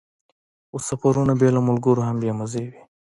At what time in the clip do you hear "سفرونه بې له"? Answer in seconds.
0.87-1.61